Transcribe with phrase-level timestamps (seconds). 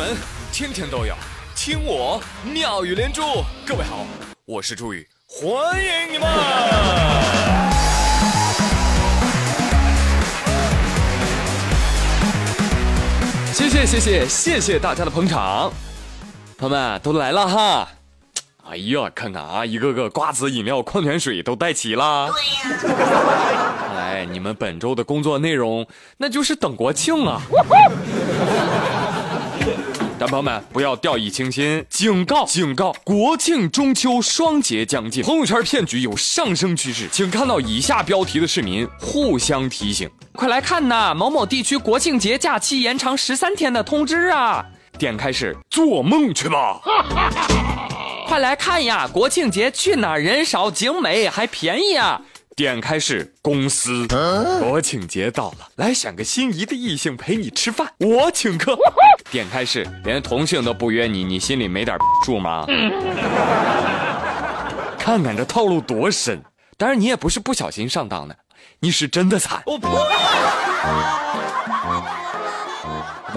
[0.00, 0.16] 闻
[0.50, 1.14] 天天都有，
[1.54, 3.20] 听我妙语连珠。
[3.66, 4.06] 各位好，
[4.46, 6.26] 我是朱宇，欢迎你们！
[13.52, 15.70] 谢谢谢谢谢谢大家的捧场，
[16.56, 17.88] 朋友们都来了哈！
[18.70, 22.30] 哎呀，看看啊，一个个瓜子、饮料、矿泉水都带齐了。
[22.80, 23.74] 对 呀。
[23.78, 27.42] 看来你们本周的工作内容，那就是等国庆啊。
[30.20, 32.94] 但朋友们不要掉以轻心，警告警告！
[33.02, 44.62] 国庆中秋双节将近，朋友圈骗局有上升趋势，请看到以下标题的市民互相提醒：快来看呐，某某地区国庆节假期延长十三天的通知啊！
[44.98, 46.82] 点开是做梦去吧！
[48.28, 52.20] 快来看呀，国庆节去哪儿人少景美还便宜啊！
[52.60, 54.06] 点开是公司，
[54.60, 58.76] 国庆节到了，来选个心仪的异性陪你吃饭，我请客。
[59.30, 62.66] 点开是连同性都不约你，你心里没点数吗？
[64.98, 66.42] 看看这套路多深，
[66.76, 68.36] 当然你也不是不小心上当的，
[68.80, 69.62] 你是真的惨。
[69.64, 69.80] 朋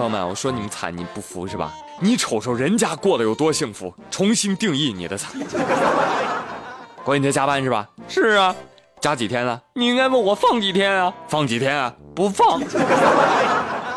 [0.00, 1.72] 友们，我说你们惨，你不服是吧？
[1.98, 5.32] 你瞅瞅人家过得有多幸福，重新定义你的惨。
[7.02, 7.88] 国庆节加班是吧？
[8.06, 8.54] 是啊。
[9.04, 9.60] 加几天了？
[9.74, 11.12] 你应该问我放几天啊？
[11.28, 11.94] 放几天啊？
[12.16, 12.58] 不放。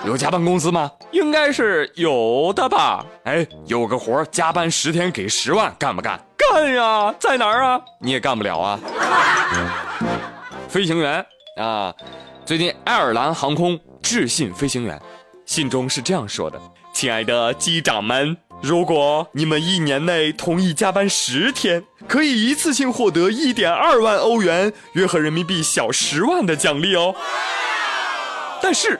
[0.05, 0.91] 有加班工资吗？
[1.11, 3.05] 应该是有的吧。
[3.23, 6.19] 哎，有个活加班十天给十万，干不干？
[6.35, 7.15] 干呀！
[7.17, 7.79] 在哪儿啊？
[8.01, 8.77] 你也干不了啊。
[10.67, 11.93] 飞行员啊，
[12.43, 15.01] 最近爱尔兰航空致信飞行员，
[15.45, 16.59] 信中是这样说的
[16.91, 27.15] ：“亲爱的机长们。”如果你们一年内同意加班十天，可以一次性获得一点二万欧元，约合人民币小十万的奖励哦。
[28.61, 28.97] 但是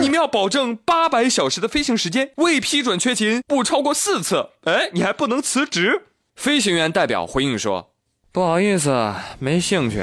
[0.00, 4.50] 你们要保证八百小时的飞行时间，未批准缺勤不超过四次。
[4.64, 6.02] 哎，你还不能辞职。
[6.36, 7.90] 飞行员代表回应说
[8.30, 9.98] ：“不好意思，没兴趣。”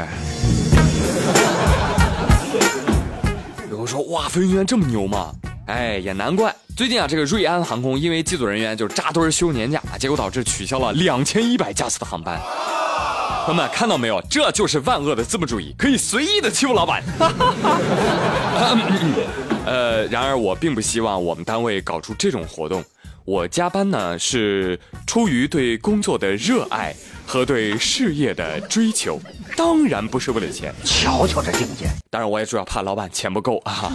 [3.70, 5.32] 有人说：“哇，飞行员这么牛吗？”
[5.66, 6.56] 哎，也难怪。
[6.78, 12.40] 最近啊，这个瑞安航空因为机组人员就扎堆休年假，结果导致取消了两千一百架次的航班。
[13.46, 14.22] 朋友们看到没有？
[14.30, 17.04] 这就是万恶的资本主义，可以随意的欺负老板。
[19.66, 22.84] 呃，然而我并不希望我们单位搞出这种活动。
[23.24, 26.94] 我加班呢是出于对工作的热爱
[27.26, 29.20] 和对事业的追求，
[29.58, 30.72] 当然不是为了钱。
[30.84, 31.88] 瞧瞧这境界！
[32.12, 33.92] 当然我也主要怕老板钱不够啊。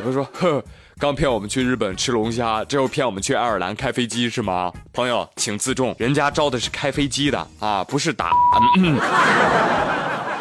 [0.00, 0.62] 有人说， 呵。
[0.98, 4.70] 刚骗我们去日本吃龙虾，这又骗我们去爱尔兰开飞机是吗？
[4.92, 8.32] 朋友，请自重，人家招的是开飞机的啊，不是打。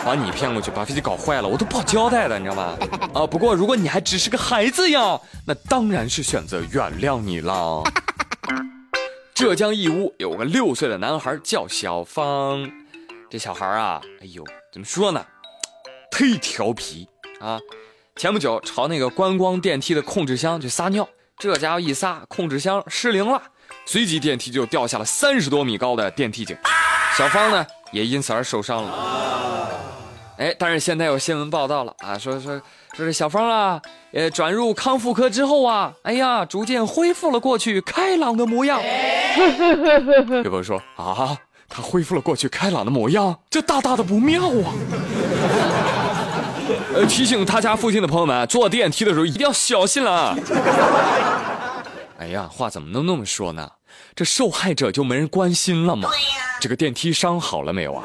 [0.03, 2.77] 把你骗过去，把飞机搞坏了，我都不好交代的，你知道吗？
[3.13, 5.17] 啊，不过如果你还只是个孩子呀，
[5.47, 7.81] 那当然是选择原谅你了。
[9.33, 12.69] 浙江义乌有个六岁的男孩叫小芳，
[13.29, 14.43] 这小孩啊，哎呦，
[14.73, 15.25] 怎么说呢，
[16.11, 17.07] 忒调皮
[17.39, 17.57] 啊。
[18.19, 21.07] 前不久朝那个观光电梯的控制箱去撒尿，
[21.37, 23.41] 这家伙一撒，控制箱失灵了，
[23.85, 26.53] 随即电梯就掉下了三十多米高的电梯井，
[27.17, 29.69] 小芳呢也因此而受伤了。
[30.37, 32.61] 哎，但是现在有新闻报道了啊，说说
[32.93, 33.81] 说这小芳啊，
[34.11, 38.81] 呃，转入康复科之后啊，哎呀，逐渐恢复了过去开朗的模样。
[40.43, 41.37] 有朋友说啊，
[41.69, 44.75] 他恢复了过去开朗的模样，这大大的不妙啊。
[46.93, 50.35] 呃，提醒他家附近的朋友们，坐电梯的时候一定要小心了啊！
[52.17, 53.69] 哎呀，话怎么能那么说呢？
[54.15, 56.09] 这受害者就没人关心了吗？
[56.59, 58.03] 这个电梯伤好了没有啊？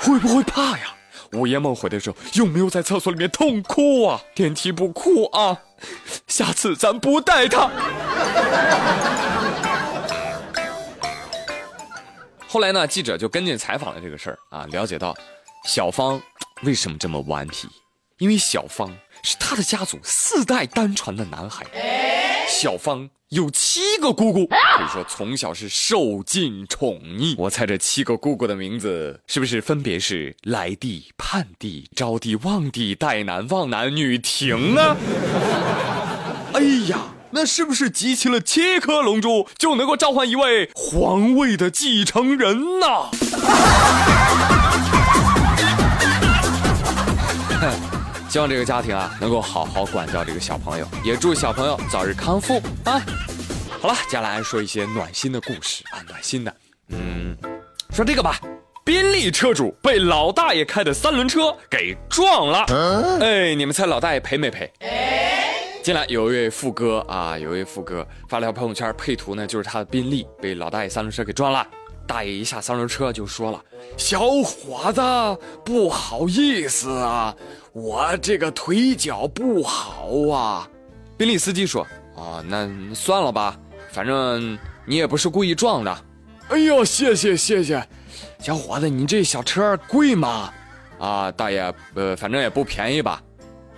[0.00, 0.94] 会不会怕呀？
[1.32, 4.20] 午夜梦回的时候有没有在厕所里面痛哭啊？
[4.34, 5.56] 电梯不哭啊？
[6.26, 7.70] 下次咱不带他。
[12.48, 15.14] 后来呢，记者就跟进采访了这个事儿啊，了解到
[15.64, 16.20] 小芳。
[16.62, 17.68] 为什么这么顽皮？
[18.18, 21.64] 因为小芳是他的家族四代单传的男孩。
[22.48, 27.36] 小芳有七个姑姑，可以说从小是受尽宠溺。
[27.38, 34.96] 我猜这七个姑姑的名字是不是分别是来帝、盼帝、招帝、望帝、代男、望男、女婷呢？
[36.54, 43.10] 哎呀，那是不是集齐了七颗龙珠就能够召唤一位皇位的继承人呢？
[48.28, 53.00] 希望这个家庭啊能够好好管教这个小朋友，也祝小朋友早日康复啊！
[53.80, 56.54] 好了，接下来说一些暖心的故事啊，暖心的，
[56.88, 57.34] 嗯，
[57.90, 58.38] 说这个吧，
[58.84, 62.66] 宾利车主被老大爷开的三轮车给撞了，
[63.20, 64.70] 哎，你们猜老大爷赔没赔？
[65.82, 71.66] 进来有一位富哥啊，有一位富哥发了条朋友圈，配图呢就是他的宾利被老大爷三轮车给撞了。
[72.06, 73.62] 大爷一下三轮车就说了
[73.98, 75.02] ：“小伙子，
[75.62, 77.36] 不好意思啊，
[77.82, 80.68] 我这个腿脚不好啊。”
[81.16, 81.86] 宾利司机说
[82.16, 83.58] ：“啊，那算了吧，
[83.92, 86.04] 反正你也不是故意撞的。”
[86.50, 87.86] 哎呦，谢谢谢谢，
[88.38, 90.52] 小伙子，你这小车贵吗？
[90.98, 93.22] 啊，大爷，呃，反正也不便宜吧。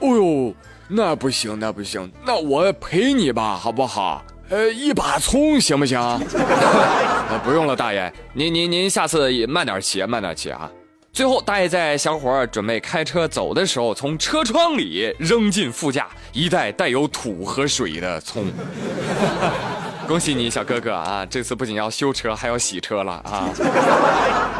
[0.01, 0.55] 哦呦，
[0.89, 4.25] 那不行，那不行，那我赔你吧，好不好？
[4.51, 5.99] 呃，一把葱行不行？
[6.01, 10.71] 呃， 不用了，大爷，您您您下次慢点骑，慢点骑啊。
[11.13, 18.47] 最后，大爷在小伙准备开车走的时候，从车窗里扔进副驾一袋带有土和水的葱。
[20.07, 21.27] 恭喜你，小哥哥啊！
[21.27, 23.49] 这次不仅要修车，还要洗车了啊！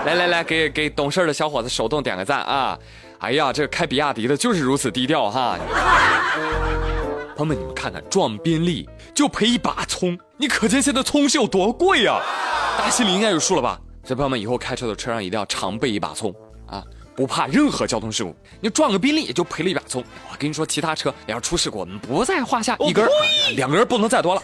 [0.07, 2.79] 来来来，给给懂事的小伙子手动点个赞啊！
[3.19, 5.59] 哎呀，这开比亚迪的就是如此低调哈。
[7.37, 12.21] 朋友们，你们看看，撞宾利就赔一把葱，你可见现在葱是有多贵呀？
[12.79, 13.81] 大家心里应该有数了吧？
[14.11, 16.35] 所以朋友们，以后开车的车上一定要常备一把葱
[16.67, 16.83] 啊，
[17.15, 18.35] 不怕任何交通事故。
[18.61, 22.77] 你撞个宾利也就赔了一把葱，我跟你说，其他车要是出事故，我们不在话下。
[22.81, 23.09] 一根、
[23.55, 24.41] 两根不能再多了。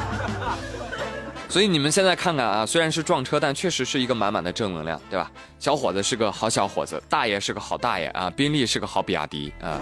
[1.48, 5.32] 所以你们现在看看啊，虽然是撞车，但确实是一个满满的正能量，对吧？
[5.58, 9.80] 小伙子是个好小伙子，大爷是个好大爷啊，宾利是个好比亚迪啊。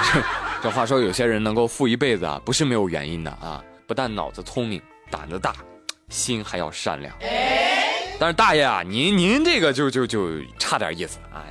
[0.62, 3.64] 这话说，有些人能够富一辈子啊，不是没有原因的啊。
[3.86, 5.54] 不但脑子聪明，胆子大，
[6.14, 7.12] 心还要善良。
[8.18, 11.44] 但是大爷啊，您您这个就就就差点意思啊！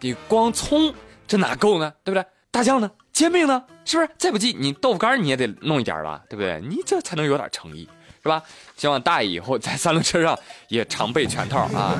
[0.00, 0.92] 你光葱
[1.26, 1.92] 这哪够呢？
[2.02, 2.26] 对不对？
[2.50, 2.90] 大酱呢？
[3.12, 3.62] 煎饼呢？
[3.84, 4.10] 是不是？
[4.18, 6.20] 再不济你豆腐干你也得弄一点吧？
[6.28, 6.60] 对不对？
[6.60, 7.88] 你这才能有点诚意。
[8.20, 8.42] 是吧？
[8.76, 10.36] 希望大爷以后在三轮车上
[10.66, 11.96] 也常备全套啊。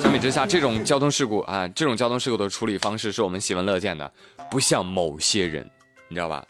[0.00, 4.10] 相比之下，这种交通事故啊，这种交通事故的处理方式是我们喜闻乐见的，
[4.48, 5.68] 不像某些人，
[6.08, 6.44] 你知道吧？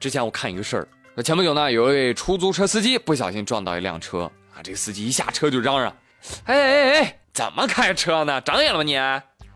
[0.00, 5.94] 之前我看一个事儿，那前不久呢，有一位出租车司机不小心撞到一辆车啊，这个司机一下车就嚷嚷
[6.46, 8.40] ：“哎哎哎，怎么开车呢？
[8.40, 8.96] 长眼了吧你？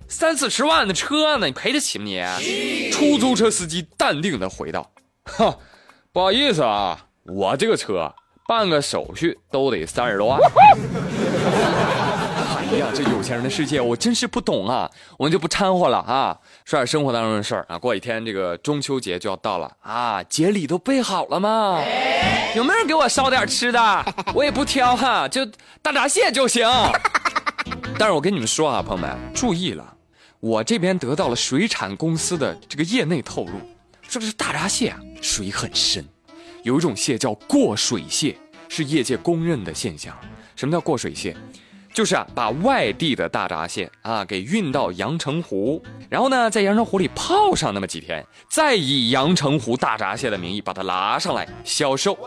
[0.06, 4.90] 三四十万的车呢，你赔得起吗你？”出租车司机淡定的回道
[5.24, 5.56] ：“哈，
[6.12, 8.14] 不好意思啊。”我这个车
[8.46, 10.38] 办个手续都得三十多万。
[12.68, 14.90] 哎呀，这有钱人的世界我真是不懂啊！
[15.16, 17.78] 我们就不掺和了啊，说点生活当中的事儿啊。
[17.78, 21.80] 过几天这个中秋节就要到了啊，节礼都备好了吗？
[22.56, 24.14] 有没有人给我烧点吃的？
[24.34, 25.46] 我也不挑哈，就
[25.80, 26.68] 大闸蟹就行。
[27.98, 29.94] 但是我跟你们说啊，朋友们注意了，
[30.40, 33.52] 我这边得到了水产公司的这个业内透露，
[34.02, 36.04] 说是大闸蟹啊水很深。
[36.62, 38.36] 有一种蟹叫过水蟹，
[38.68, 40.14] 是业界公认的现象。
[40.56, 41.36] 什么叫过水蟹？
[41.96, 52.18] 就是啊，把外地的大闸蟹啊给运到阳澄湖，然后呢，在阳澄湖里泡上那么几天，再以阳澄湖大闸蟹的名义把它拿上来销售。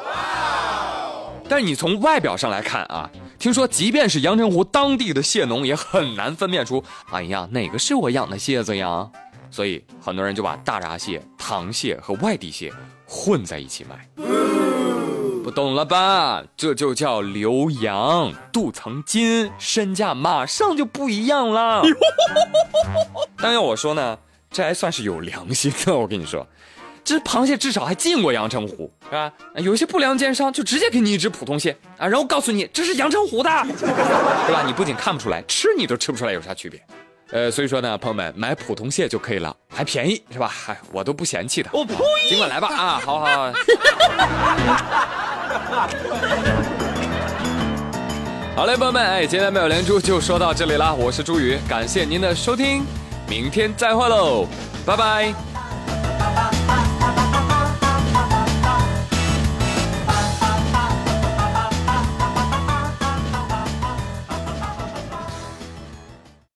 [1.47, 3.07] 但你从外表上来看啊，
[3.37, 9.07] 听说即便是阳澄湖当地的蟹农也很难分辨出，哎呀，哪个是我养的蟹子呀？
[9.51, 12.73] 所以很多人就把大闸蟹、塘蟹和外地蟹
[13.05, 14.09] 混在一起卖，
[15.49, 16.43] 不懂了吧？
[16.55, 21.81] 这就叫留洋，镀层金，身价马上就不一样了。
[23.35, 24.15] 但要我说呢，
[24.51, 25.97] 这还算是有良心的。
[25.97, 26.45] 我跟你说，
[27.03, 29.33] 这螃蟹至少还进过阳澄湖，是吧？
[29.55, 33.49] 有些不良奸商就直接给你一只普通蟹啊，然后告诉你这是阳澄湖的，
[33.81, 34.61] 对吧？
[34.67, 36.79] 你不仅看不出来，吃你都吃不出来有啥区别。
[37.31, 40.47] 呃，所以说呢，朋友们买普通蟹就可以了，还便宜是吧？
[40.47, 41.71] 嗨，我都不嫌弃的。
[41.73, 41.95] 我呸！
[42.27, 43.25] 尽管来吧啊，好好。
[43.27, 43.53] 好
[48.55, 52.85] 好嘞，朋友们，哎，今天没有连珠就说到这里啦，我是朱宇，感谢您的收听，
[53.27, 54.47] 明天再会喽，
[54.85, 55.48] 拜拜。